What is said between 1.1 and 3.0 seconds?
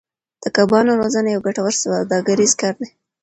یو ګټور سوداګریز کار دی.